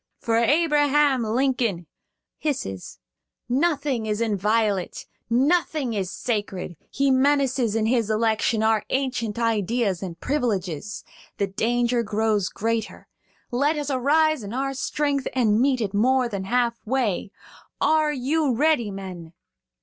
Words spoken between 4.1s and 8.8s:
inviolate, nothing sacred; he menaces, in his election,